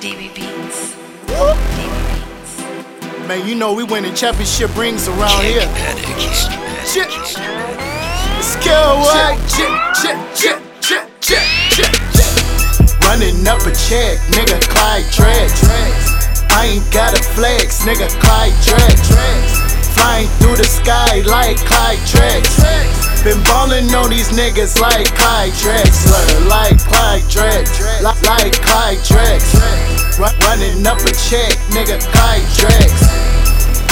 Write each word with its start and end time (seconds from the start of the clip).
DB 0.00 0.34
Beats. 0.34 0.96
DB 1.28 1.92
Beats. 2.08 3.28
Man, 3.28 3.46
you 3.46 3.54
know 3.54 3.74
we 3.74 3.84
winning 3.84 4.14
championship 4.14 4.74
rings 4.74 5.06
around 5.08 5.44
here. 5.44 5.60
Shit. 6.88 7.10
Skill 8.40 8.96
what? 9.04 9.36
Chip, 9.52 9.68
chip, 10.00 10.16
chip, 10.34 10.58
chip, 10.80 11.04
chip, 11.20 11.44
chip, 11.68 11.92
chip. 12.16 13.00
Running 13.04 13.46
up 13.46 13.60
a 13.60 13.72
check, 13.76 14.16
nigga, 14.32 14.58
Clyde 14.72 15.04
Drex. 15.12 15.68
I 16.50 16.64
ain't 16.64 16.92
got 16.94 17.12
a 17.12 17.22
flex, 17.22 17.84
nigga, 17.84 18.08
Clyde 18.22 18.56
Drex. 18.64 19.04
Flying 19.92 20.28
through 20.38 20.56
the 20.56 20.64
sky 20.64 21.20
like 21.26 21.58
Clyde 21.58 21.98
Drex. 22.08 23.09
Been 23.22 23.42
ballin' 23.44 23.94
on 23.94 24.08
these 24.08 24.30
niggas 24.30 24.80
like 24.80 25.14
Clyde 25.14 25.52
Drexler, 25.52 26.48
like 26.48 26.78
Clyde 26.78 27.22
Drex, 27.28 28.02
like, 28.02 28.52
Clyde 28.64 28.96
Drex. 29.04 30.18
Run, 30.18 30.34
running 30.40 30.86
up 30.86 30.96
a 31.00 31.12
check, 31.28 31.52
nigga, 31.68 32.00
Clyde 32.00 32.48
Drex. 32.56 32.90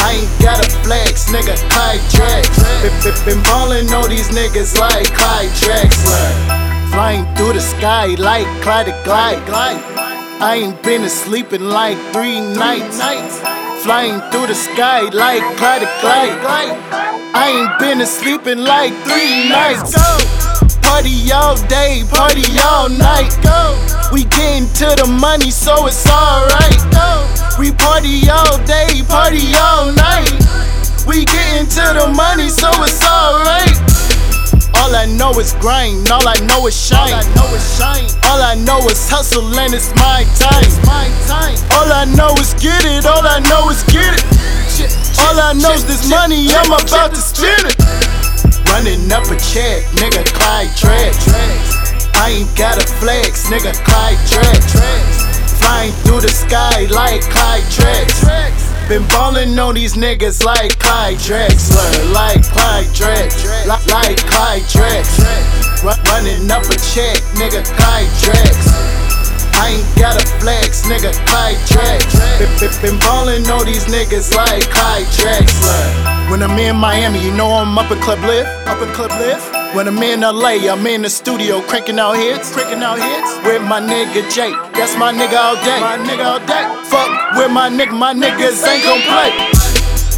I 0.01 0.25
ain't 0.25 0.43
got 0.43 0.65
a 0.65 0.71
flex, 0.81 1.27
nigga, 1.27 1.57
Clyde 1.69 2.01
Drex. 2.09 3.25
Been, 3.27 3.43
ballin' 3.43 3.93
on 3.93 4.09
these 4.09 4.29
niggas 4.31 4.79
like 4.79 5.13
Clyde 5.13 5.51
Drexler. 5.61 6.91
Flying 6.91 7.27
through 7.37 7.53
the 7.53 7.61
sky 7.61 8.15
like 8.15 8.47
Clyde 8.63 8.87
the 8.87 9.03
Glide. 9.05 9.43
I 10.41 10.55
ain't 10.55 10.83
been 10.83 11.05
asleep 11.05 11.53
like 11.53 11.99
three 12.15 12.41
nights. 12.41 13.58
Flying 13.83 14.21
through 14.31 14.49
the 14.49 14.55
sky 14.55 15.03
like 15.13 15.43
Clyde 15.57 15.83
the 15.83 15.89
Glide. 16.01 16.39
I 17.35 17.49
ain't 17.49 17.79
been 17.79 18.01
asleep 18.01 18.47
in 18.47 18.65
like 18.65 18.93
three 19.07 19.49
nights. 19.49 19.95
Go. 19.95 20.19
Party 20.83 21.31
all 21.33 21.57
day, 21.69 22.03
party 22.11 22.45
all 22.59 22.89
night. 22.89 23.31
Go. 23.43 23.79
We 24.13 24.25
getting 24.25 24.67
to 24.83 24.89
the 24.99 25.07
money, 25.21 25.51
so 25.51 25.87
it's 25.87 26.07
alright. 26.11 26.81
We 27.59 27.73
party 27.73 28.29
all 28.31 28.59
day, 28.67 29.03
party 29.09 29.55
all 29.55 29.93
night. 29.93 30.31
We 31.07 31.25
getting 31.25 31.67
to 31.67 31.85
the 31.99 32.13
money, 32.15 32.49
so 32.49 32.71
it's 32.83 33.03
alright. 33.07 33.79
All 34.79 34.95
I 34.95 35.07
know 35.07 35.33
is 35.39 35.53
grind, 35.55 36.11
all 36.11 36.27
I 36.27 36.39
know 36.47 36.67
is 36.67 36.77
shine. 36.77 37.13
All 37.13 37.19
I 37.19 37.35
know 37.35 37.55
is 37.55 37.79
shine. 37.79 38.09
All 38.29 38.43
I 38.43 38.55
know 38.55 38.79
is 38.87 39.09
hustle 39.09 39.45
and 39.59 39.75
it's 39.75 39.91
my 39.97 40.25
time. 40.39 40.71
my 40.87 41.09
time. 41.27 41.57
All 41.77 41.88
I 41.99 42.05
know 42.15 42.31
is 42.39 42.55
get 42.63 42.87
it, 42.87 43.11
all 43.11 43.27
I 43.27 43.43
know 43.51 43.75
is 43.75 43.83
get 43.91 44.07
it. 44.15 44.23
All 45.19 45.35
I 45.35 45.51
know 45.51 45.75
is 45.75 45.83
this 45.83 46.09
money, 46.09 46.47
I'm 46.47 46.71
about 46.71 47.11
to 47.11 47.19
spend 47.19 47.67
it. 47.67 47.75
Running 48.71 49.11
up 49.11 49.27
a 49.27 49.35
check, 49.35 49.83
nigga, 49.99 50.23
Clyde 50.31 50.71
Drex. 50.79 51.27
I 52.15 52.39
ain't 52.39 52.55
got 52.55 52.79
a 52.79 52.87
flex, 52.87 53.51
nigga, 53.51 53.75
Clyde 53.83 54.23
Drex. 54.31 54.79
Flying 55.59 55.91
through 56.07 56.21
the 56.23 56.31
sky 56.31 56.87
like 56.95 57.23
Clyde 57.35 57.67
Drex. 57.67 58.23
Been 58.89 59.03
ballin' 59.09 59.59
on 59.59 59.75
these 59.75 59.95
niggas 59.95 60.45
like 60.45 60.79
Clyde 60.79 61.19
Drexler, 61.19 62.15
like 62.15 62.47
Clyde 62.47 62.87
Drex, 62.95 63.67
like, 63.67 64.23
Clyde 64.31 64.63
Drex. 64.71 65.83
Run, 65.83 65.99
running 66.07 66.49
up 66.49 66.63
a 66.63 66.79
check, 66.95 67.19
nigga, 67.35 67.67
Clyde 67.75 68.07
Drex. 68.23 68.88
I 69.59 69.75
ain't 69.75 69.99
got 69.99 70.15
a 70.15 70.25
flex, 70.39 70.87
nigga, 70.87 71.11
Clyde 71.27 71.59
Drex. 71.67 72.81
Been, 72.81 72.99
ballin' 73.01 73.45
on 73.51 73.67
these 73.67 73.85
niggas 73.87 74.35
like 74.35 74.63
Clyde 74.71 75.07
Drexler. 75.19 76.31
When 76.31 76.43
I'm 76.43 76.57
in 76.59 76.77
Miami, 76.77 77.19
you 77.25 77.33
know 77.33 77.51
I'm 77.51 77.77
up 77.77 77.91
in 77.91 77.99
Club 78.01 78.21
LIV, 78.21 78.47
up 78.67 78.81
in 78.81 78.89
Club 78.95 79.11
LIV. 79.11 79.75
When 79.75 79.89
I'm 79.89 79.99
in 79.99 80.21
LA, 80.21 80.71
I'm 80.71 80.87
in 80.87 81.03
the 81.03 81.11
studio 81.11 81.61
cranking 81.63 81.99
out 81.99 82.17
hits, 82.17 82.53
cranking 82.53 82.83
out 82.83 82.99
hits 82.99 83.47
with 83.47 83.63
my 83.63 83.81
nigga 83.81 84.31
Jake. 84.33 84.55
That's 84.73 84.97
my 84.97 85.13
nigga 85.13 85.37
all 85.37 85.57
day, 85.57 85.81
my 85.81 85.99
nigga 85.99 86.25
all 86.25 86.41
day. 86.47 86.65
Fuck 86.89 87.11
with 87.37 87.51
my 87.51 87.69
nigga, 87.69 87.99
my 87.99 88.15
niggas 88.15 88.63
ain't 88.65 88.85
gon' 88.85 89.03
play. 89.11 89.31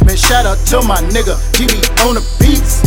Man, 0.05 0.15
shout 0.15 0.45
out 0.45 0.57
to 0.67 0.85
my 0.87 1.01
nigga, 1.09 1.35
he 1.57 1.65
be 1.65 1.81
on 2.05 2.15
the 2.15 2.23
beats. 2.39 2.85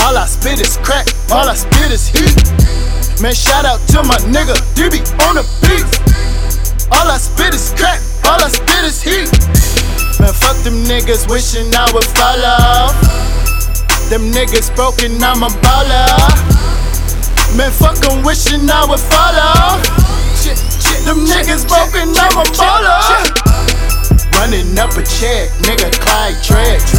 All 0.00 0.16
I 0.16 0.26
spit 0.26 0.60
is 0.60 0.78
crack, 0.78 1.06
all 1.30 1.48
I 1.48 1.54
spit 1.54 1.92
is 1.92 2.08
heat. 2.08 2.97
Man, 3.20 3.34
shout 3.34 3.64
out 3.64 3.82
to 3.90 3.98
my 4.06 4.14
nigga, 4.30 4.54
DB 4.78 5.02
on 5.26 5.34
the 5.34 5.42
beats. 5.58 5.98
All 6.86 7.02
I 7.10 7.18
spit 7.18 7.50
is 7.50 7.74
crack, 7.74 7.98
all 8.22 8.38
I 8.38 8.46
spit 8.46 8.86
is 8.86 9.02
heat. 9.02 9.26
Man, 10.22 10.30
fuck 10.30 10.54
them 10.62 10.86
niggas 10.86 11.26
wishing 11.26 11.66
I 11.74 11.90
would 11.90 12.06
follow. 12.14 12.94
Them 14.06 14.30
niggas 14.30 14.70
broken, 14.70 15.18
I'm 15.18 15.42
a 15.42 15.50
baller. 15.50 16.14
Man, 17.58 17.74
fuck 17.74 17.98
them 17.98 18.22
wishing 18.22 18.70
I 18.70 18.86
would 18.86 19.02
follow. 19.02 19.82
Shit, 20.38 20.54
shit 20.78 21.02
Them 21.02 21.26
niggas 21.26 21.66
broken, 21.66 22.14
I'm 22.14 22.38
a 22.38 22.46
baller. 22.54 23.02
Running 24.38 24.78
up 24.78 24.94
a 24.94 25.02
check, 25.02 25.50
nigga, 25.66 25.90
Clyde 25.98 26.38
Drex. 26.46 26.94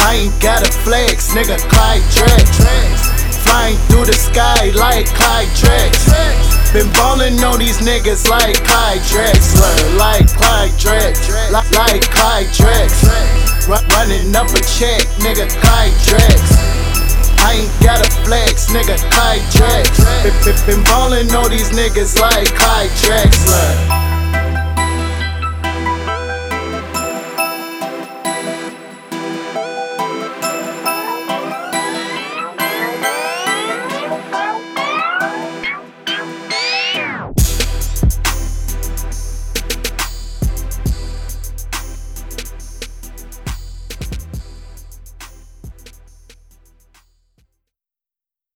I 0.00 0.14
ain't 0.16 0.40
got 0.40 0.66
a 0.66 0.72
flex, 0.72 1.34
nigga, 1.34 1.60
Clyde 1.68 2.00
Drex. 2.16 3.25
Flying 3.46 3.78
through 3.88 4.06
the 4.06 4.14
sky 4.14 4.70
like 4.74 5.06
Clyde 5.14 5.48
Drex. 5.54 5.94
Been 6.72 6.90
ballin' 6.92 7.38
on 7.42 7.58
these 7.58 7.78
niggas 7.78 8.28
like 8.28 8.58
Clyde 8.66 9.00
Drexler, 9.06 9.96
like 9.96 10.26
Clyde 10.36 10.74
Drex, 10.76 11.30
like, 11.50 11.70
like 11.72 12.02
Clyde 12.10 12.50
Drex. 12.52 13.06
Run, 13.68 13.82
running 13.96 14.34
up 14.36 14.50
a 14.50 14.60
check, 14.66 15.06
nigga, 15.22 15.48
Clyde 15.62 15.96
Drex. 16.04 16.36
I 17.46 17.62
ain't 17.62 17.72
got 17.80 18.04
a 18.04 18.10
flex, 18.26 18.66
nigga, 18.74 18.98
Clyde 19.14 19.46
Drex. 19.54 20.66
Been, 20.66 20.82
ballin' 20.84 21.30
on 21.30 21.50
these 21.50 21.70
niggas 21.70 22.18
like 22.20 22.52
Clyde 22.54 22.90
Drexler. 23.00 23.55